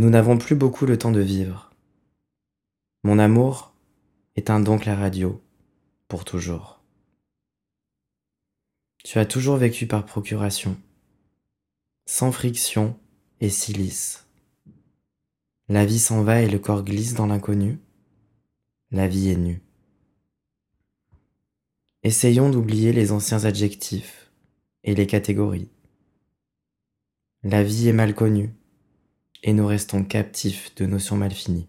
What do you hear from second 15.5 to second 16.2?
La vie